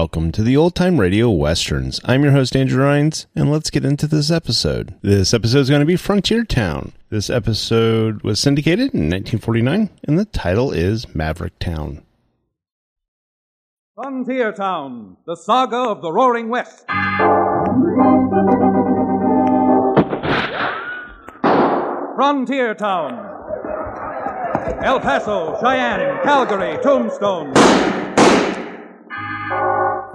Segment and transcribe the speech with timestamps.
[0.00, 2.00] Welcome to the Old Time Radio Westerns.
[2.04, 4.94] I'm your host, Andrew Rhynes, and let's get into this episode.
[5.02, 6.92] This episode is going to be Frontier Town.
[7.10, 12.02] This episode was syndicated in 1949, and the title is Maverick Town.
[13.96, 16.86] Frontier Town, the saga of the Roaring West.
[22.14, 23.14] Frontier Town.
[24.84, 27.52] El Paso, Cheyenne, Calgary, Tombstone.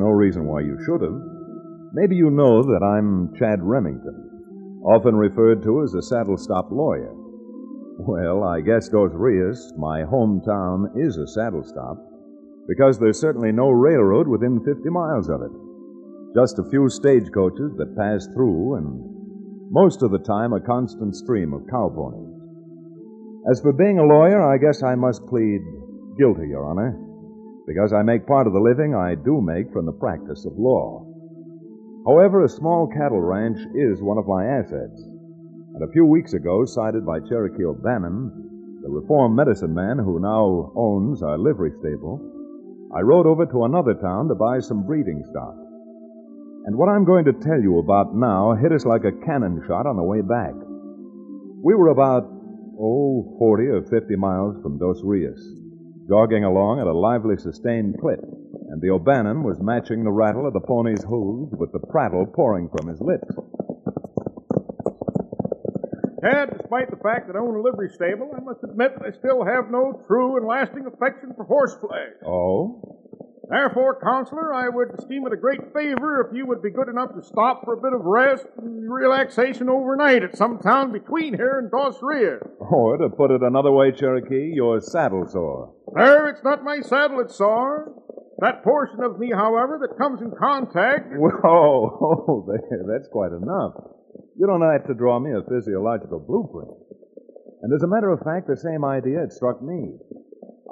[0.00, 1.20] No reason why you should have,
[1.92, 7.12] maybe you know that I'm Chad Remington, often referred to as a saddle stop lawyer.
[8.00, 11.98] Well, I guess Dos Rios, my hometown, is a saddle stop
[12.66, 15.52] because there's certainly no railroad within 50 miles of it.
[16.34, 19.02] Just a few stagecoaches that pass through, and
[19.70, 22.40] most of the time a constant stream of cow ponies.
[23.50, 25.60] As for being a lawyer, I guess I must plead
[26.16, 26.96] guilty, Your Honor,
[27.70, 31.06] because I make part of the living I do make from the practice of law.
[32.04, 34.98] However, a small cattle ranch is one of my assets.
[35.78, 40.72] And a few weeks ago, cited by Cherokee O'Bannon, the reformed medicine man who now
[40.74, 42.18] owns our livery stable,
[42.92, 45.54] I rode over to another town to buy some breeding stock.
[46.66, 49.86] And what I'm going to tell you about now hit us like a cannon shot
[49.86, 50.54] on the way back.
[51.62, 52.26] We were about,
[52.80, 55.59] oh, 40 or 50 miles from Dos Rios,
[56.10, 60.52] jogging along at a lively, sustained clip, and the O'Bannon was matching the rattle of
[60.52, 63.30] the pony's hooves with the prattle pouring from his lips.
[66.20, 69.16] Chad, despite the fact that I own a livery stable, I must admit that I
[69.16, 72.18] still have no true and lasting affection for horseplay.
[72.26, 72.98] Oh?
[73.48, 77.14] Therefore, counselor, I would esteem it a great favor if you would be good enough
[77.14, 81.58] to stop for a bit of rest and relaxation overnight at some town between here
[81.58, 82.42] and Dos Rios.
[82.58, 85.72] Or, oh, to put it another way, Cherokee, you're saddle sore.
[85.94, 87.92] There, it's not my saddle it's sore.
[88.38, 91.12] That portion of me, however, that comes in contact.
[91.16, 93.74] Whoa, oh, there, that's quite enough.
[94.38, 96.72] You don't have to draw me a physiological blueprint.
[97.62, 99.92] And as a matter of fact, the same idea had struck me.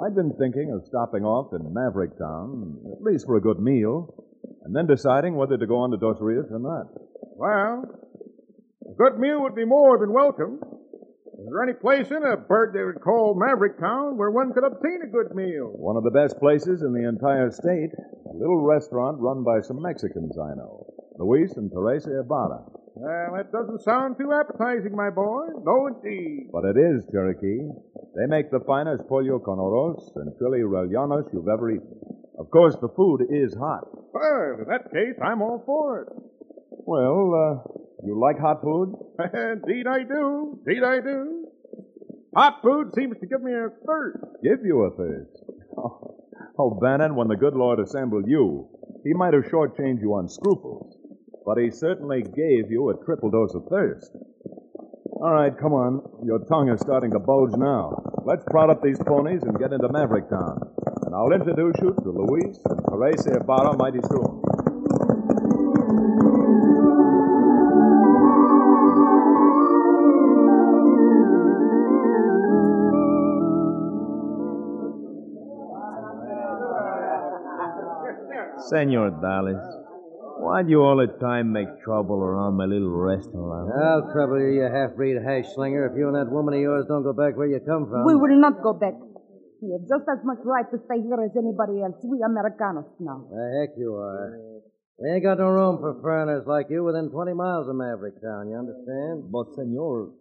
[0.01, 4.15] I'd been thinking of stopping off in Maverick Town, at least for a good meal,
[4.63, 6.87] and then deciding whether to go on to Dos Rios or not.
[7.35, 7.83] Well,
[8.89, 10.59] a good meal would be more than welcome.
[11.39, 14.65] Is there any place in a bird they would call Maverick Town where one could
[14.65, 15.71] obtain a good meal?
[15.71, 17.95] One of the best places in the entire state,
[18.27, 20.83] a little restaurant run by some Mexicans I know,
[21.17, 22.59] Luis and Teresa Ibarra.
[22.95, 25.47] Well, that doesn't sound too appetizing, my boy.
[25.63, 26.51] No, indeed.
[26.51, 27.71] But it is, Cherokee.
[28.19, 31.95] They make the finest pollo con arroz and chili rellenos you've ever eaten.
[32.37, 33.87] Of course, the food is hot.
[34.11, 36.07] Well, in that case, I'm all for it.
[36.83, 38.95] Well, uh, you like hot food?
[39.33, 40.59] Indeed, I do.
[40.65, 41.47] Indeed, I do.
[42.35, 44.23] Hot food seems to give me a thirst.
[44.43, 45.43] Give you a thirst.
[45.77, 46.15] Oh,
[46.59, 48.69] oh, Bannon, when the good Lord assembled you,
[49.03, 50.95] he might have shortchanged you on scruples,
[51.45, 54.11] but he certainly gave you a triple dose of thirst.
[55.21, 56.01] All right, come on.
[56.23, 57.91] Your tongue is starting to bulge now.
[58.25, 60.59] Let's prod up these ponies and get into Maverick Town.
[61.03, 64.58] And I'll introduce you to Luis and Teresa Ibarra mighty soon.
[78.69, 79.65] Senor Dallas,
[80.39, 83.73] why do you all the time make trouble around my little restaurant?
[83.73, 87.03] I'll trouble you, you half-breed hash slinger, if you and that woman of yours don't
[87.03, 88.05] go back where you come from.
[88.05, 88.93] We will not go back.
[89.61, 91.97] We have just as much right to stay here as anybody else.
[92.05, 93.27] We Americanos now.
[93.27, 94.61] The heck you are.
[95.01, 98.49] We ain't got no room for foreigners like you within 20 miles of Maverick Town,
[98.49, 99.31] you understand?
[99.31, 100.11] But, senor,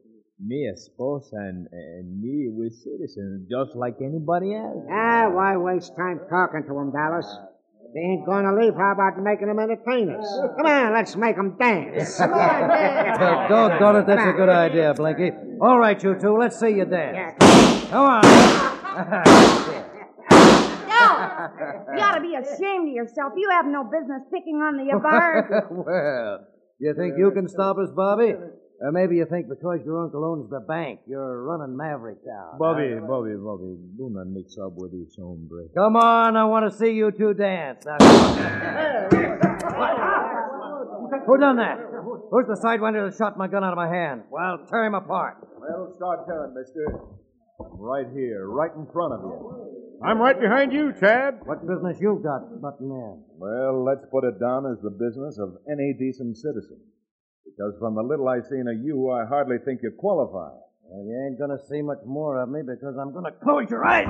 [0.41, 4.87] Me a spouse and, and me we're citizens, just like anybody else.
[4.89, 7.27] Ah, why waste time talking to 'em, Dallas?
[7.89, 10.27] If they ain't going to leave, how about making 'em entertainers?
[10.57, 12.21] Come on, let's make them dance.
[12.21, 12.27] Uh,
[13.49, 15.33] doggone it, that's a good idea, Blinky.
[15.63, 17.35] All right, you two, let's see you dance.
[17.91, 18.23] Come on.
[20.89, 21.15] No!
[21.95, 23.33] You ought to be ashamed of yourself.
[23.37, 25.67] You have no business picking on the Ibarras.
[25.71, 26.41] well,
[26.81, 28.35] you think you can stop us, Bobby?
[28.81, 32.59] Or maybe you think because your uncle owns the bank, you're running Maverick Town.
[32.59, 35.65] Bobby, Bobby, Bobby, do not mix up with this hombre.
[35.75, 37.85] Come on, I want to see you two dance.
[37.85, 37.99] Now.
[41.27, 41.79] Who done that?
[42.31, 44.23] Who's the sidewinder that shot my gun out of my hand?
[44.31, 45.39] Well, tear him apart.
[45.59, 46.87] Well, start telling, mister.
[47.61, 49.99] I'm right here, right in front of you.
[50.07, 51.41] I'm right behind you, Chad.
[51.45, 53.23] What business you got butting in?
[53.37, 56.79] Well, let's put it down as the business of any decent citizen.
[57.57, 60.51] Because from the little I seen of you, I hardly think you qualify.
[60.85, 64.07] Well, you ain't gonna see much more of me because I'm gonna close your eyes.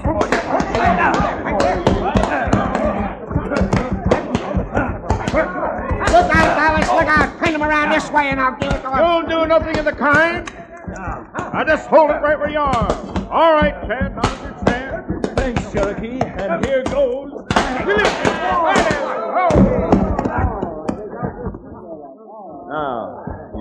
[6.13, 7.41] look out, Dallas, look out.
[7.43, 8.99] Pin 'em around this way and I'll give it to 'em.
[8.99, 10.51] Don't do nothing of the kind.
[10.89, 12.93] Now just hold it right where you are.
[13.31, 15.27] All right, Chad, now understand.
[15.37, 18.28] Thanks, Cherokee, and here goes.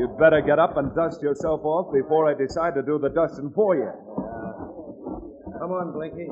[0.07, 3.51] You'd better get up and dust yourself off before I decide to do the dusting
[3.53, 3.91] for you.
[5.59, 6.27] Come on, Blinky.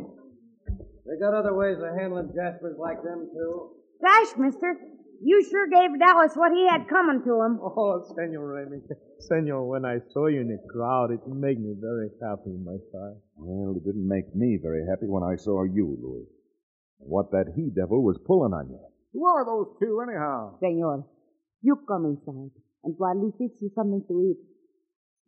[1.05, 3.71] They got other ways of handling jaspers like them, too.
[4.01, 4.75] Gosh, mister,
[5.21, 7.59] you sure gave Dallas what he had coming to him.
[7.61, 8.97] Oh, Senor Remington.
[9.19, 13.17] Senor, when I saw you in the crowd, it made me very happy, my son.
[13.37, 16.27] Well, it didn't make me very happy when I saw you, Luis.
[16.97, 18.79] What that he devil was pulling on you.
[19.13, 20.57] Who are those two, anyhow?
[20.59, 21.05] Senor,
[21.61, 22.51] you come inside,
[22.85, 24.37] and while we fix you something to eat,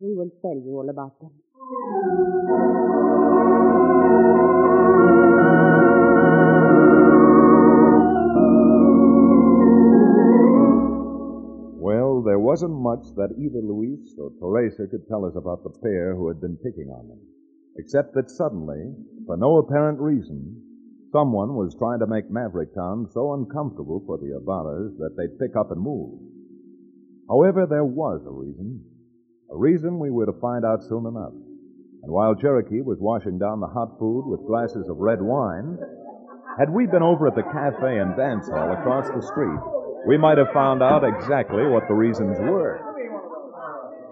[0.00, 1.34] we will tell you all about them.
[11.82, 16.14] Well, there wasn't much that either Luis or Teresa could tell us about the pair
[16.14, 17.18] who had been picking on them,
[17.76, 18.94] except that suddenly,
[19.26, 20.62] for no apparent reason,
[21.10, 25.56] someone was trying to make Maverick Town so uncomfortable for the Ibarras that they'd pick
[25.56, 26.27] up and move.
[27.28, 28.82] However, there was a reason,
[29.50, 31.32] a reason we were to find out soon enough.
[32.02, 35.78] And while Cherokee was washing down the hot food with glasses of red wine,
[36.58, 39.60] had we been over at the cafe and dance hall across the street,
[40.06, 42.80] we might have found out exactly what the reasons were.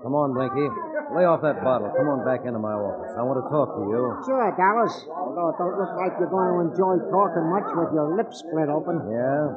[0.02, 0.95] Come on, Blinky.
[1.14, 1.92] Lay off that bottle.
[1.94, 3.14] Come on back into my office.
[3.14, 4.02] I want to talk to you.
[4.26, 4.94] Sure, Dallas.
[5.06, 8.66] Although it don't look like you're going to enjoy talking much with your lips split
[8.66, 8.98] open.
[9.06, 9.54] Yeah?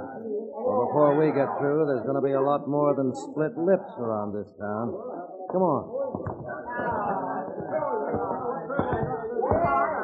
[0.53, 3.89] Well, before we get through, there's going to be a lot more than split lips
[3.97, 4.93] around this town.
[5.49, 5.81] Come on.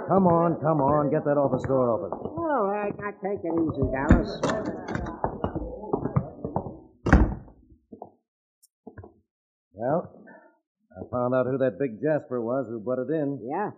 [0.09, 1.11] Come on, come on.
[1.13, 2.09] Get that office door open.
[2.17, 4.41] All right, now take it easy, Dallas.
[9.73, 10.24] Well,
[10.95, 13.39] I found out who that big Jasper was who butted in.
[13.43, 13.71] Yeah?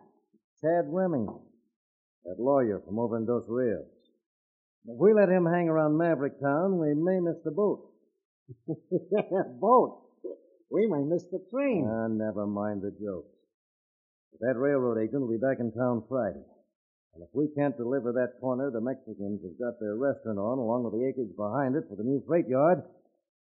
[0.61, 1.41] Chad Remington.
[2.25, 3.85] That lawyer from over in Dos Rios.
[4.85, 7.91] If we let him hang around Maverick Town, we may miss the boat.
[9.59, 10.03] Boat.
[10.69, 11.87] We may miss the train.
[11.89, 13.33] Ah, never mind the jokes.
[14.39, 16.43] That railroad agent will be back in town Friday.
[17.15, 20.83] And if we can't deliver that corner the Mexicans have got their restaurant on, along
[20.83, 22.83] with the acreage behind it for the new freight yard,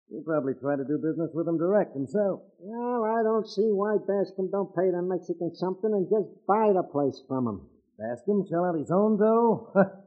[0.10, 2.42] we'll probably try to do business with them direct himself.
[2.60, 6.84] Well, I don't see why Bascom don't pay the Mexicans something and just buy the
[6.84, 7.70] place from them.
[7.98, 9.72] Bascom shell out his own dough?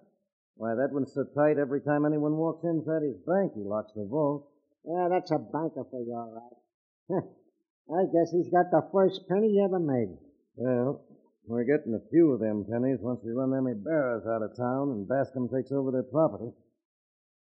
[0.59, 4.05] Why, that one's so tight every time anyone walks inside his bank, he locks the
[4.05, 4.51] vault.
[4.85, 7.23] Yeah, that's a banker for you, all right.
[7.95, 10.19] I guess he's got the first penny he ever made.
[10.57, 11.07] Well,
[11.47, 14.91] we're getting a few of them pennies once we run them Ibarras out of town
[14.91, 16.51] and Bascom takes over their property.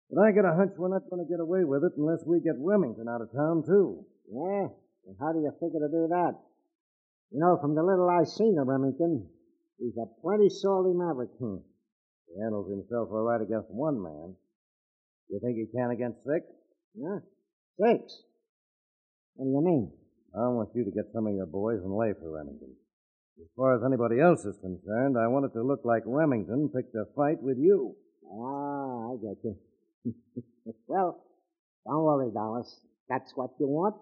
[0.10, 2.40] But I got a hunch we're not going to get away with it unless we
[2.40, 4.06] get Remington out of town, too.
[4.30, 4.70] Yeah?
[5.08, 6.38] And how do you figure to do that?
[7.32, 9.28] You know, from the little I've seen of Remington,
[9.80, 11.34] he's a plenty salty maverick.
[11.40, 11.66] Hmm.
[12.30, 14.36] He handles himself all right against one man.
[15.30, 16.46] You think he can against six?
[16.94, 17.20] Yeah?
[17.82, 18.22] Six.
[19.36, 19.92] What do you mean?
[20.36, 22.76] I want you to get some of your boys and lay for Remington.
[23.42, 26.96] As far as anybody else is concerned, I want it to look like Remington picked
[26.96, 27.96] a fight with you.
[28.32, 29.58] Ah, I get you.
[30.88, 31.24] well,
[31.86, 32.80] don't worry, Dallas.
[33.10, 33.96] That's what you want.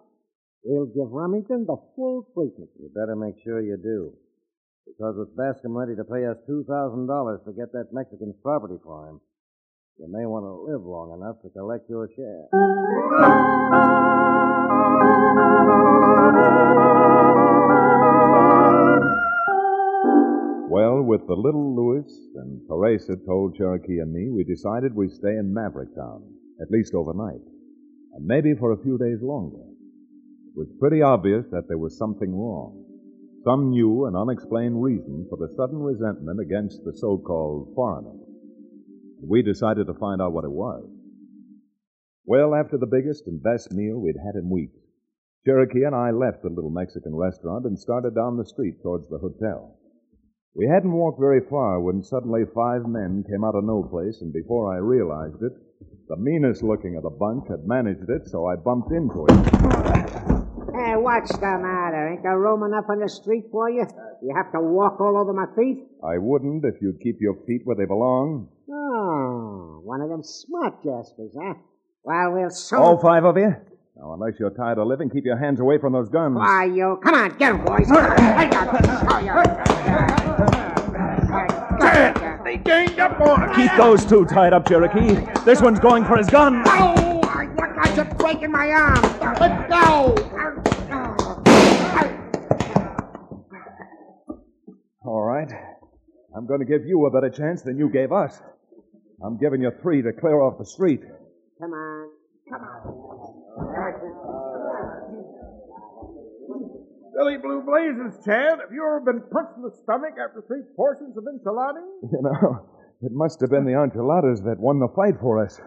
[0.63, 2.69] We'll give Remington the full treatment.
[2.79, 4.13] You better make sure you do.
[4.85, 9.21] Because with Bascom ready to pay us $2,000 to get that Mexican's property for him,
[9.97, 12.47] you may want to live long enough to collect your share.
[20.93, 25.37] Well, with the little Luis and Teresa told Cherokee and me, we decided we'd stay
[25.37, 26.21] in Maverick Town,
[26.61, 27.41] at least overnight,
[28.13, 29.57] and maybe for a few days longer.
[29.57, 32.85] It was pretty obvious that there was something wrong.
[33.43, 38.13] Some new and unexplained reason for the sudden resentment against the so called foreigner.
[39.27, 40.87] We decided to find out what it was.
[42.23, 44.77] Well, after the biggest and best meal we'd had in weeks,
[45.43, 49.17] Cherokee and I left the little Mexican restaurant and started down the street towards the
[49.17, 49.79] hotel.
[50.55, 54.31] We hadn't walked very far when suddenly five men came out of no place, and
[54.31, 55.53] before I realized it,
[56.07, 59.43] the meanest looking of the bunch had managed it, so I bumped into him.
[60.75, 62.09] Hey, what's the matter?
[62.13, 63.87] Ain't there room enough on the street for you?
[64.21, 65.87] You have to walk all over my feet?
[66.03, 68.49] I wouldn't if you'd keep your feet where they belong.
[68.69, 71.55] Oh, one of them smart jaspers, huh?
[72.03, 72.77] Well, we'll soon...
[72.77, 73.55] All five of you?
[73.95, 76.35] Now, unless you're tired of living, keep your hands away from those guns.
[76.35, 76.99] Why, you...
[77.03, 77.89] Come on, get 'em, boys.
[77.89, 79.72] I got to show you.
[83.55, 85.15] Keep those two tied up, Cherokee.
[85.45, 86.63] This one's going for his gun.
[86.65, 89.01] Oh, you guys are breaking my arm.
[89.39, 90.15] Let go.
[95.05, 95.51] All right.
[96.35, 98.39] I'm going to give you a better chance than you gave us.
[99.23, 101.01] I'm giving you three to clear off the street.
[101.59, 102.09] Come on.
[102.49, 103.03] Come on.
[107.15, 111.15] Billy Blue Blazes, Chad, have you ever been punched in the stomach after three portions
[111.15, 111.83] of enchiladas?
[112.11, 112.65] You know,
[113.03, 115.59] it must have been the enchiladas that won the fight for us.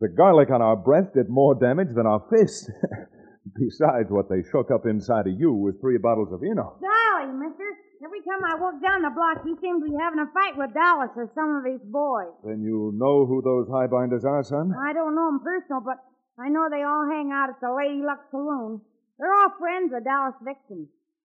[0.00, 2.68] The garlic on our breath did more damage than our fists.
[3.56, 6.80] Besides, what they shook up inside of you was three bottles of Eno.
[6.80, 7.64] Golly, mister.
[8.02, 10.72] Every time I walk down the block, he seems to be having a fight with
[10.74, 12.32] Dallas or some of his boys.
[12.44, 14.72] Then you know who those highbinders are, son?
[14.76, 16.00] I don't know 'em personal, but
[16.38, 18.80] I know they all hang out at the Lady Luck Saloon.
[19.18, 20.88] They're all friends of Dallas Vixen.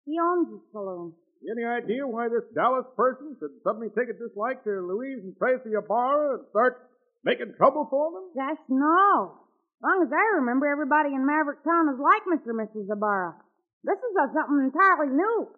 [0.06, 1.12] He owns the saloon.
[1.44, 5.76] Any idea why this Dallas person should suddenly take a dislike to Luis and Tracy
[5.76, 6.88] Ibarra and start
[7.24, 8.24] making trouble for them?
[8.34, 9.36] Gosh, no.
[9.78, 12.56] As long as I remember, everybody in Maverick Town is like Mr.
[12.56, 12.88] and Mrs.
[12.90, 13.36] Ibarra.
[13.84, 15.48] This is a something entirely new.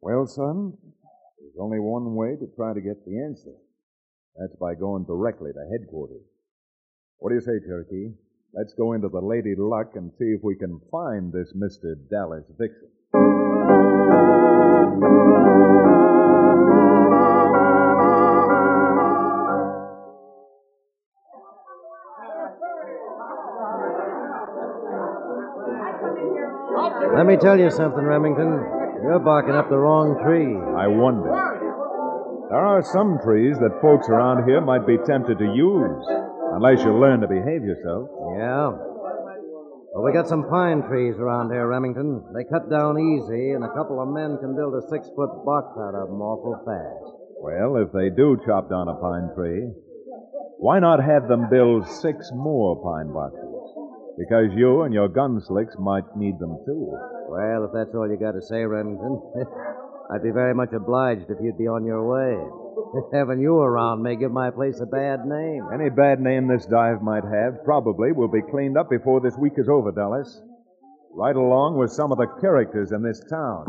[0.00, 0.76] Well, son,
[1.40, 3.56] there's only one way to try to get the answer.
[4.36, 6.22] That's by going directly to headquarters.
[7.18, 8.14] What do you say, Cherokee?
[8.54, 11.96] Let's go into the Lady Luck and see if we can find this Mr.
[12.10, 13.51] Dallas Vixen.
[27.12, 28.50] Let me tell you something, Remington.
[29.02, 30.56] You're barking up the wrong tree.
[30.76, 31.30] I wonder.
[32.50, 36.04] There are some trees that folks around here might be tempted to use,
[36.52, 38.10] unless you learn to behave yourself.
[38.36, 38.76] Yeah?
[39.92, 42.24] Well, we got some pine trees around here, Remington.
[42.32, 45.76] They cut down easy, and a couple of men can build a six foot box
[45.76, 47.12] out of them awful fast.
[47.36, 49.68] Well, if they do chop down a pine tree,
[50.56, 53.52] why not have them build six more pine boxes?
[54.16, 56.96] Because you and your gun slicks might need them too.
[57.28, 59.20] Well, if that's all you got to say, Remington,
[60.08, 62.61] I'd be very much obliged if you'd be on your way.
[63.12, 65.68] Having you around may give my place a bad name.
[65.72, 69.54] Any bad name this dive might have probably will be cleaned up before this week
[69.56, 70.40] is over, Dallas.
[71.14, 73.66] Right along with some of the characters in this town.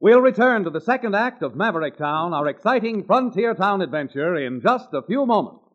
[0.00, 4.60] We'll return to the second act of Maverick Town, our exciting frontier town adventure, in
[4.60, 5.65] just a few moments.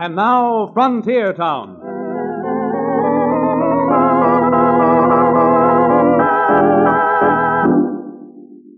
[0.00, 1.74] And now, Frontier Town.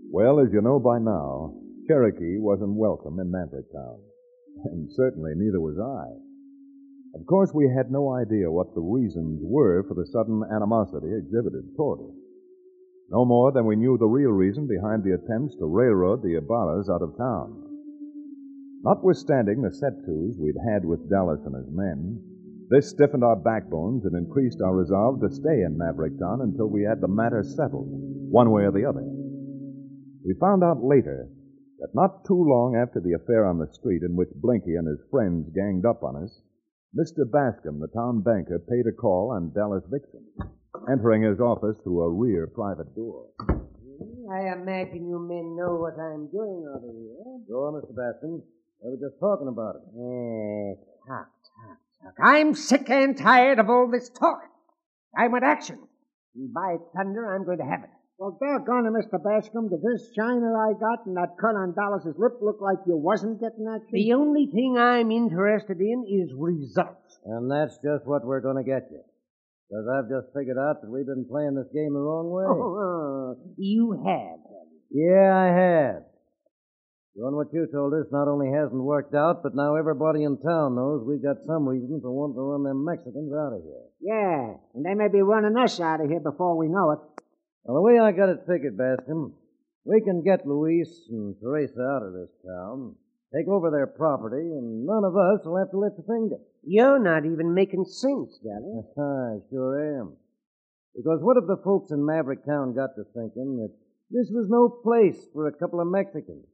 [0.09, 1.53] Well, as you know by now,
[1.87, 3.99] Cherokee wasn't welcome in Maverick Town.
[4.65, 6.09] And certainly neither was I.
[7.13, 11.75] Of course, we had no idea what the reasons were for the sudden animosity exhibited
[11.77, 12.17] toward us.
[13.11, 16.89] No more than we knew the real reason behind the attempts to railroad the Ibarras
[16.89, 17.70] out of town.
[18.83, 22.17] Notwithstanding the set tos we'd had with Dallas and his men,
[22.71, 26.81] this stiffened our backbones and increased our resolve to stay in Maverick Town until we
[26.81, 27.89] had the matter settled,
[28.31, 29.05] one way or the other.
[30.25, 31.29] We found out later
[31.77, 35.05] that not too long after the affair on the street in which Blinky and his
[35.11, 36.41] friends ganged up on us,
[36.97, 37.29] Mr.
[37.29, 40.25] Bascom, the town banker, paid a call on Dallas Vixen,
[40.89, 43.27] entering his office through a rear private door.
[44.31, 47.45] I imagine you men know what I'm doing over here.
[47.47, 47.93] Go on, Mr.
[47.95, 48.41] Bascom.
[48.83, 49.83] I were just talking about it.
[49.93, 50.73] Eh,
[51.07, 52.13] talk, talk, talk.
[52.23, 54.41] I'm sick and tired of all this talk.
[55.15, 55.77] I want action.
[56.35, 57.89] And by thunder, I'm going to have it.
[58.17, 59.21] Well, doggone it, Mr.
[59.21, 59.69] Bascom.
[59.69, 63.39] Did this shiner I got and that cut on Dallas's lip look like you wasn't
[63.39, 63.89] getting action?
[63.91, 67.19] The only thing I'm interested in is results.
[67.25, 69.01] And that's just what we're going to get you.
[69.69, 72.45] Because I've just figured out that we've been playing this game the wrong way.
[72.45, 75.05] Oh, uh, you have, have you?
[75.05, 76.10] Yeah, I have.
[77.15, 80.75] Doing what you told us not only hasn't worked out, but now everybody in town
[80.75, 83.83] knows we've got some reason for wanting to run them Mexicans out of here.
[83.99, 86.99] Yeah, and they may be running us out of here before we know it.
[87.63, 89.33] Well, the way I got it figured, Bascom,
[89.83, 92.95] we can get Luis and Teresa out of this town,
[93.35, 96.39] take over their property, and none of us will have to lift a finger.
[96.63, 98.87] You're not even making sense, Dallas.
[98.97, 100.15] I sure am.
[100.95, 103.75] Because what if the folks in Maverick Town got to thinking that
[104.11, 106.45] this was no place for a couple of Mexicans?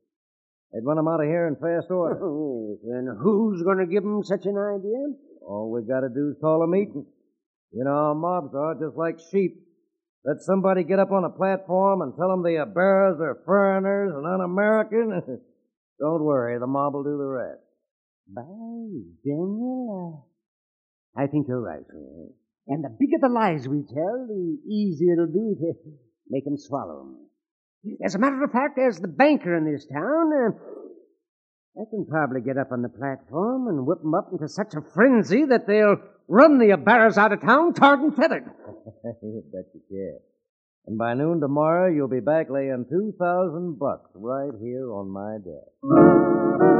[0.73, 2.19] They'd run 'em out of here in fast order.
[2.83, 5.13] then who's going to give 'em such an idea?
[5.41, 7.05] All we got to do is call a meeting.
[7.71, 9.63] You know how mobs are, just like sheep.
[10.25, 14.25] Let somebody get up on a platform and tell 'em the Ibarras are foreigners and
[14.25, 15.21] un-American.
[15.99, 17.61] Don't worry, the mob will do the rest.
[18.27, 18.43] By
[19.23, 20.25] Daniel,
[21.15, 21.85] uh, I think you're right.
[21.87, 22.27] sir.
[22.67, 25.73] And the bigger the lies we tell, the easier it'll be to
[26.29, 27.26] make 'em swallow 'em.
[28.03, 32.41] As a matter of fact, as the banker in this town, uh, I can probably
[32.41, 35.97] get up on the platform and whip 'em up into such a frenzy that they'll
[36.27, 38.45] run the Ibarras out of town tarred and feathered.
[39.23, 40.19] you bet you can.
[40.87, 45.37] And by noon tomorrow, you'll be back laying two thousand bucks right here on my
[45.37, 46.77] desk.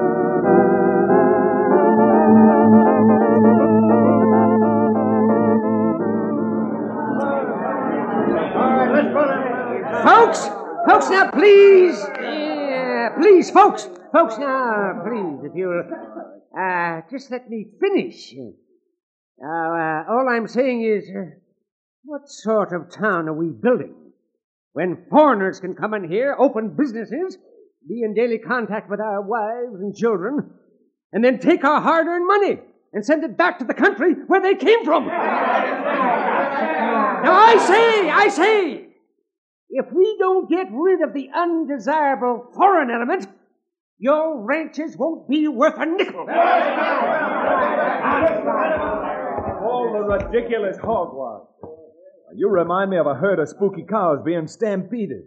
[10.03, 10.49] Folks,
[10.87, 15.83] folks, now please, yeah, please, folks, folks, now please, if you'll,
[16.57, 18.33] uh, just let me finish.
[19.37, 21.31] Now, uh, all I'm saying is, uh,
[22.03, 23.95] what sort of town are we building?
[24.71, 27.37] When foreigners can come in here, open businesses,
[27.87, 30.51] be in daily contact with our wives and children,
[31.11, 32.59] and then take our hard-earned money
[32.93, 35.07] and send it back to the country where they came from.
[35.07, 35.13] Now
[37.33, 38.86] I say, I say,
[39.77, 43.27] if we don't get rid of the undesirable foreign element,
[43.99, 46.21] your ranches won't be worth a nickel.
[49.61, 51.43] All the ridiculous hogwash.
[52.35, 55.25] You remind me of a herd of spooky cows being stampeded.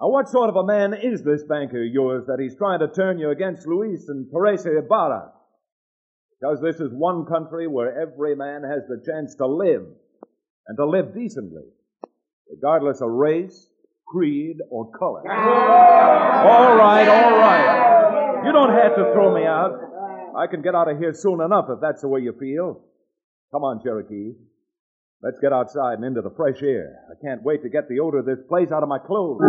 [0.00, 2.88] Now, what sort of a man is this banker of yours that he's trying to
[2.88, 5.30] turn you against Luis and Teresa Ibarra?
[6.40, 9.86] Because this is one country where every man has the chance to live,
[10.66, 11.62] and to live decently,
[12.52, 13.68] regardless of race,
[14.06, 15.22] creed, or color.
[15.28, 18.42] All right, all right.
[18.44, 19.72] You don't have to throw me out.
[20.36, 22.80] I can get out of here soon enough if that's the way you feel.
[23.52, 24.32] Come on, Cherokee.
[25.22, 26.98] Let's get outside and into the fresh air.
[27.10, 29.40] I can't wait to get the odor of this place out of my clothes.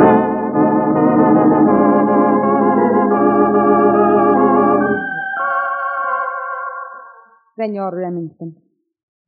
[7.58, 8.58] Senor Remington,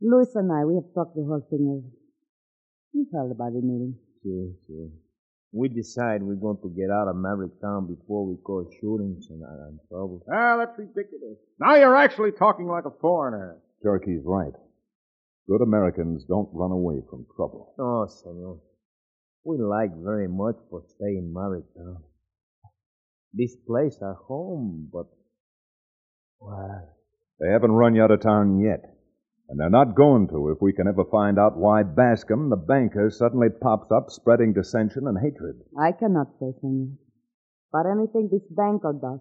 [0.02, 1.94] Luis and I, we have talked the whole thing over.
[2.95, 3.93] You heard about the meeting.
[4.23, 4.88] Sure, sure.
[5.51, 9.41] We decide we're going to get out of Maverick Town before we cause shootings and,
[9.43, 10.25] and trouble.
[10.34, 11.38] Ah, that's ridiculous.
[11.60, 13.58] Now you're actually talking like a foreigner.
[13.84, 14.53] Cherokee's right.
[15.49, 17.73] Good Americans don't run away from trouble.
[17.77, 18.60] No, senor.
[19.43, 21.97] We like very much for stay in Maverick Town.
[23.34, 25.08] This place our home, but
[26.39, 26.88] well,
[27.41, 28.95] They haven't run you out of town yet.
[29.47, 33.10] And they're not going to if we can ever find out why Bascom, the banker,
[33.10, 35.62] suddenly pops up spreading dissension and hatred.
[35.79, 36.88] I cannot say, senor.
[37.71, 39.19] But anything this banker does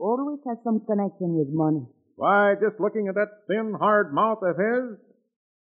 [0.00, 1.86] always has some connection with money.
[2.16, 4.98] Why, just looking at that thin, hard mouth of his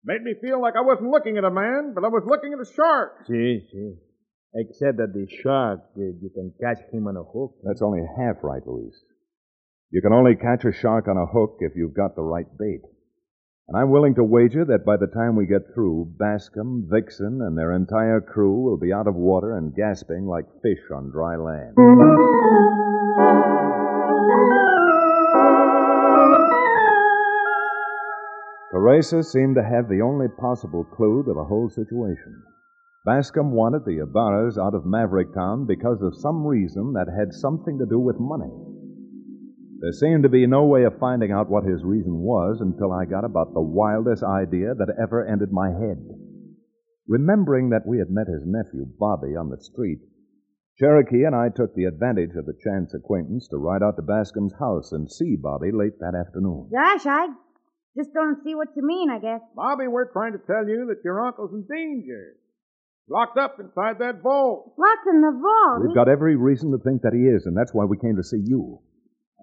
[0.05, 2.61] made me feel like I wasn't looking at a man, but I was looking at
[2.61, 3.27] a shark.
[3.27, 3.95] see, see.
[4.55, 7.57] Except that the shark, uh, you can catch him on a hook.
[7.65, 8.95] That's only half right, Luis.
[9.91, 12.81] You can only catch a shark on a hook if you've got the right bait.
[13.69, 17.59] And I'm willing to wager that by the time we get through, Bascom, Vixen, and
[17.59, 21.75] their entire crew will be out of water and gasping like fish on dry land.
[28.71, 32.45] Teresa seemed to have the only possible clue to the whole situation.
[33.05, 37.79] Bascom wanted the Ibarras out of Maverick Town because of some reason that had something
[37.79, 38.53] to do with money.
[39.81, 43.05] There seemed to be no way of finding out what his reason was until I
[43.05, 46.01] got about the wildest idea that ever entered my head.
[47.07, 50.01] Remembering that we had met his nephew, Bobby, on the street,
[50.79, 54.55] Cherokee and I took the advantage of the chance acquaintance to ride out to Bascom's
[54.59, 56.69] house and see Bobby late that afternoon.
[56.73, 57.29] Gosh, I
[57.97, 59.41] just don't see what you mean, I guess.
[59.55, 62.37] Bobby, we're trying to tell you that your uncle's in danger.
[63.09, 64.75] Locked up inside that vault.
[64.77, 65.83] Locked in the vault.
[65.87, 68.25] We've got every reason to think that he is, and that's why we came to
[68.25, 68.81] see you.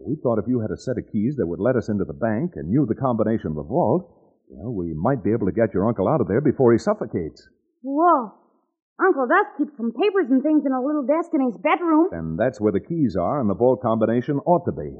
[0.01, 2.17] We thought if you had a set of keys that would let us into the
[2.17, 4.09] bank and knew the combination of the vault,
[4.49, 7.47] well, we might be able to get your uncle out of there before he suffocates.
[7.81, 8.33] Whoa.
[8.99, 12.09] Uncle does keep some papers and things in a little desk in his bedroom.
[12.11, 14.97] And that's where the keys are, and the vault combination ought to be.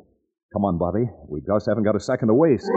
[0.54, 1.10] Come on, Bobby.
[1.28, 2.70] We just haven't got a second to waste.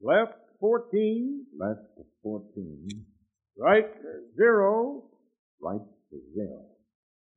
[0.00, 1.46] Left 14.
[1.58, 1.80] Left
[2.24, 2.88] 14.
[3.56, 3.86] Right
[4.36, 5.04] zero.
[5.60, 6.64] Right to zero.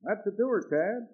[0.01, 1.05] That's the door, Chad.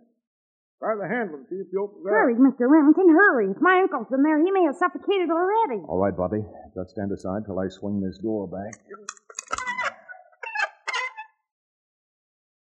[0.79, 2.11] Try the handle and see if you open that.
[2.11, 2.69] Hurry, Mr.
[2.69, 3.51] Remington, hurry.
[3.51, 5.81] If my uncle's in there, he may have suffocated already.
[5.87, 6.43] All right, Bobby.
[6.75, 8.79] Just stand aside till I swing this door back.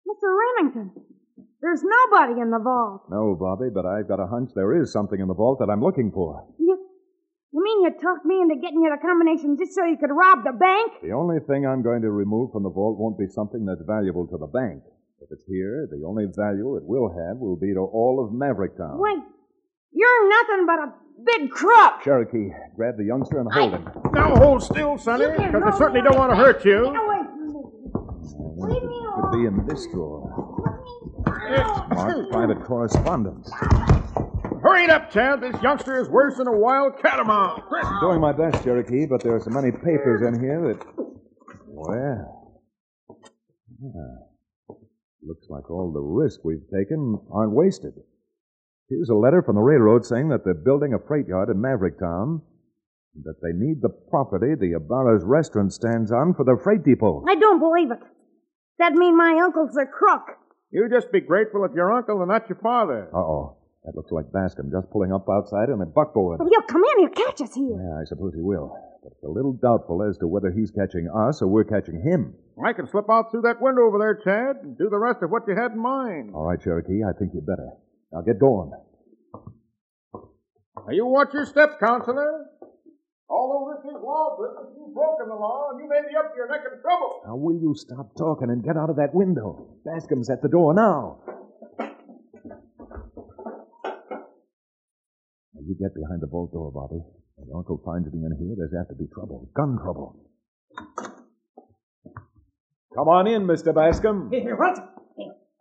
[0.08, 0.30] Mr.
[0.32, 0.92] Remington,
[1.62, 3.04] there's nobody in the vault.
[3.12, 5.82] No, Bobby, but I've got a hunch there is something in the vault that I'm
[5.82, 6.48] looking for.
[6.58, 6.87] You,
[7.54, 10.44] you mean you talked me into getting you the combination just so you could rob
[10.44, 10.94] the bank?
[11.02, 14.28] The only thing I'm going to remove from the vault won't be something that's valuable
[14.28, 14.84] to the bank.
[15.22, 18.78] If it's here, the only value it will have will be to all of Maverick
[18.78, 19.00] Town.
[19.00, 19.18] Wait,
[19.92, 20.94] you're nothing but a
[21.26, 22.04] big crook.
[22.04, 23.90] Cherokee, grab the youngster and hold him.
[24.14, 26.86] Now hold still, Sonny, because I certainly don't want to hurt you.
[26.86, 27.54] Get away from me.
[28.60, 30.30] Leave me Could be in this drawer.
[31.90, 33.50] Marked private correspondence.
[34.68, 35.40] Hurry it up, Chad.
[35.40, 37.64] This youngster is worse than a wild catamount.
[37.72, 40.86] I'm doing my best, Cherokee, but there are so many papers in here that.
[41.68, 42.62] Well.
[43.82, 44.76] Yeah.
[45.24, 47.94] Looks like all the risk we've taken aren't wasted.
[48.90, 52.42] Here's a letter from the railroad saying that they're building a freight yard in Mavericktown
[53.16, 57.24] and that they need the property the Ibarra's restaurant stands on for their freight depot.
[57.26, 58.00] I don't believe it.
[58.80, 60.28] That mean my uncle's a crook.
[60.72, 63.08] You just be grateful it's your uncle and not your father.
[63.14, 63.57] Uh oh.
[63.88, 66.40] That looks like Bascom just pulling up outside in a buckboard.
[66.40, 67.08] Well, he'll come in.
[67.08, 67.72] He'll catch us here.
[67.72, 68.76] Yeah, I suppose he will.
[69.02, 72.36] But it's a little doubtful as to whether he's catching us or we're catching him.
[72.60, 75.32] I can slip out through that window over there, Chad, and do the rest of
[75.32, 76.36] what you had in mind.
[76.36, 77.70] All right, Cherokee, I think you'd better.
[78.12, 78.72] Now get going.
[80.14, 82.44] Now, you watch your step, counselor.
[83.30, 86.36] Although this is law business, you've broken the law, and you may be up to
[86.36, 87.22] your neck in trouble.
[87.26, 89.80] Now, will you stop talking and get out of that window?
[89.86, 91.24] Bascom's at the door now.
[95.68, 97.02] You get behind the vault door, Bobby.
[97.38, 99.50] If your uncle finds me in here, there's apt to be trouble.
[99.56, 100.16] Gun trouble.
[102.96, 103.74] Come on in, Mr.
[103.76, 104.32] Bascom.
[104.58, 104.94] What?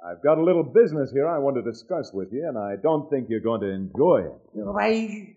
[0.06, 3.10] I've got a little business here I want to discuss with you, and I don't
[3.10, 4.38] think you're going to enjoy it.
[4.52, 5.34] Why,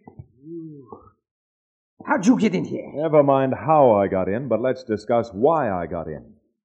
[2.05, 2.91] how'd you get in here?
[2.93, 6.23] Never mind how I got in, but let's discuss why I got in.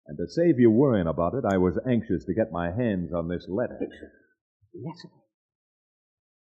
[0.07, 3.29] And to save you worrying about it, I was anxious to get my hands on
[3.29, 3.79] this letter.
[4.73, 5.05] Yes.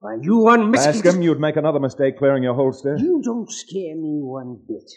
[0.02, 1.02] Why, you unmistakable.
[1.02, 2.96] Bascom, you'd make another mistake clearing your holster.
[2.98, 4.90] You don't scare me one bit.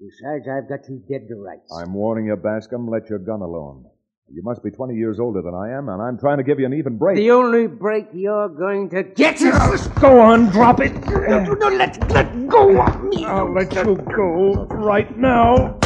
[0.00, 1.70] Besides, I've got you dead to rights.
[1.72, 3.84] I'm warning you, Bascom, let your gun alone.
[4.28, 6.66] You must be 20 years older than I am, and I'm trying to give you
[6.66, 7.18] an even break.
[7.18, 9.86] The only break you're going to get is...
[10.00, 10.92] Go on, drop it.
[11.06, 13.24] No, no, let, let go of me.
[13.24, 15.78] I'll let you go right now.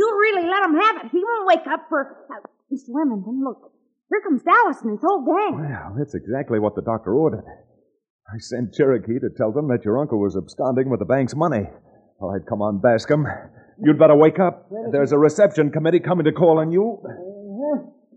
[0.00, 1.10] You really let him have it.
[1.12, 2.24] He won't wake up for.
[2.32, 2.40] Uh,
[2.72, 2.88] Mr.
[2.94, 3.70] Remington, look.
[4.08, 5.60] Here comes Dallas and his whole gang.
[5.60, 7.44] Well, that's exactly what the doctor ordered.
[7.44, 11.68] I sent Cherokee to tell them that your uncle was absconding with the bank's money.
[12.18, 13.26] All right, come on, Bascom.
[13.82, 14.70] You'd better wake up.
[14.90, 17.02] There's a reception committee coming to call on you.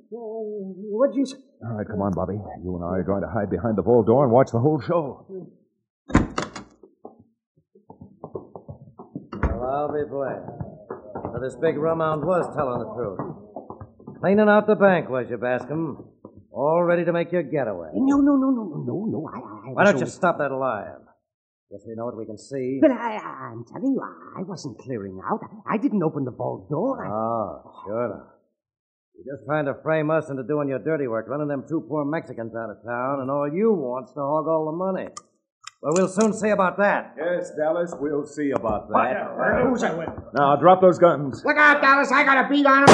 [0.09, 1.37] What'd you say?
[1.65, 2.39] All right, come on, Bobby.
[2.63, 4.79] You and I are going to hide behind the vault door and watch the whole
[4.79, 5.25] show.
[9.33, 10.52] Well, I'll be blamed.
[11.41, 13.19] This big rumhound was telling the truth.
[14.21, 16.07] Cleaning out the bank, was you, Bascom?
[16.51, 17.89] All ready to make your getaway.
[17.93, 19.27] No, no, no, no, no, no, no.
[19.27, 20.87] I, I Why don't you stop that lie?
[21.69, 22.79] Guess we know what we can see.
[22.81, 25.41] But I, I'm telling you, I, I wasn't clearing out.
[25.67, 27.03] I didn't open the vault door.
[27.03, 28.27] I, Oh, sure enough.
[29.15, 32.05] You're just trying to frame us into doing your dirty work, running them two poor
[32.05, 35.09] Mexicans out of town, and all you want's to hog all the money.
[35.83, 37.13] Well, we'll soon see about that.
[37.17, 39.65] Yes, Dallas, we'll see about that.
[39.67, 40.07] who's that with?
[40.33, 41.43] Now, drop those guns.
[41.43, 42.09] Look out, Dallas.
[42.09, 42.87] I got a beat on him.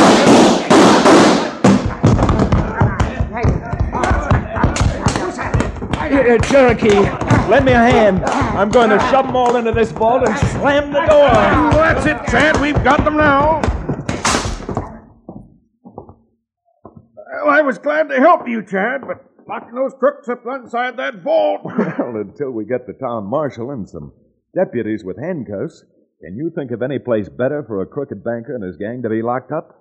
[6.09, 7.47] Hey, Cherokee.
[7.47, 8.25] lend me a hand.
[8.25, 11.29] I'm going to shove them all into this vault and slam the door.
[11.29, 12.59] That's it, Chad.
[12.59, 13.61] We've got them now.
[17.15, 21.23] Well, I was glad to help you, Chad, but locking those crooks up inside that
[21.23, 21.61] vault.
[21.99, 24.13] Well, until we get the town marshal and some
[24.55, 25.83] deputies with handcuffs,
[26.21, 29.09] can you think of any place better for a crooked banker and his gang to
[29.09, 29.75] be locked up?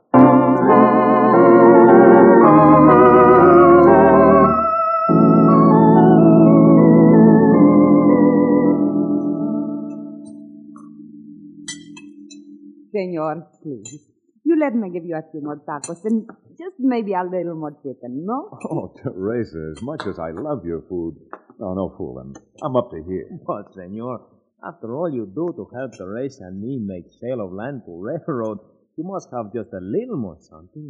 [12.92, 14.17] Senor, please.
[14.48, 17.72] You let me give you a few more tacos and just maybe a little more
[17.82, 18.38] chicken, no?
[18.70, 21.16] Oh, Teresa, as much as I love your food.
[21.61, 22.34] No, no fooling.
[22.62, 23.28] I'm up to here.
[23.46, 24.20] But, senor,
[24.64, 28.61] after all you do to help Teresa and me make sale of land to railroad,
[28.96, 30.87] you must have just a little more something.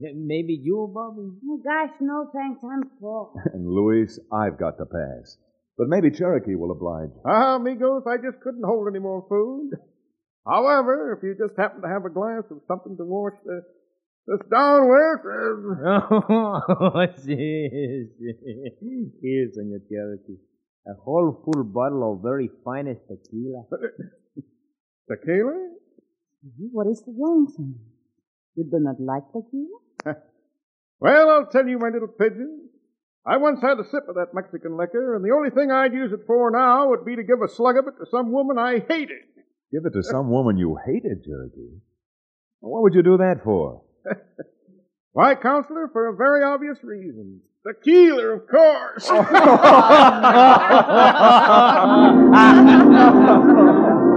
[0.00, 1.28] Maybe you, Bobby?
[1.46, 2.60] Oh, gosh, no thanks.
[2.64, 3.34] I'm full.
[3.52, 5.36] And Luis, I've got to pass.
[5.76, 7.12] But maybe Cherokee will oblige.
[7.26, 9.72] Ah, amigos, I just couldn't hold any more food.
[10.46, 13.62] However, if you just happen to have a glass of something to wash the,
[14.26, 16.20] this down with, uh,
[16.68, 17.24] Oh, yes,
[19.20, 20.38] Here, Senor Cherokee.
[20.86, 23.64] A whole full bottle of very finest tequila.
[25.10, 25.70] tequila?
[26.72, 27.80] What is the wrong, senor?
[28.54, 30.16] You do not like tequila?
[31.00, 32.68] Well, I'll tell you, my little pigeon.
[33.26, 36.12] I once had a sip of that Mexican liquor, and the only thing I'd use
[36.12, 38.78] it for now would be to give a slug of it to some woman I
[38.88, 39.33] hated.
[39.74, 41.80] Give it to some woman you hated, Cherokee.
[42.60, 43.82] What would you do that for?
[45.12, 47.40] Why, counselor, for a very obvious reason.
[47.66, 49.08] Tequila, of course.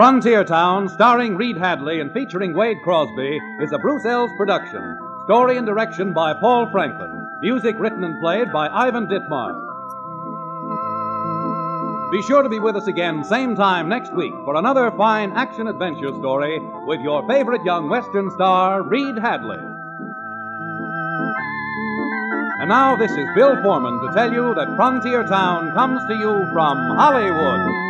[0.00, 4.98] Frontier Town, starring Reed Hadley and featuring Wade Crosby, is a Bruce Eells production.
[5.24, 7.28] Story and direction by Paul Franklin.
[7.42, 9.52] Music written and played by Ivan Ditmar.
[12.10, 15.66] Be sure to be with us again, same time next week, for another fine action
[15.66, 19.58] adventure story with your favorite young Western star, Reed Hadley.
[22.60, 26.48] And now, this is Bill Foreman to tell you that Frontier Town comes to you
[26.54, 27.89] from Hollywood.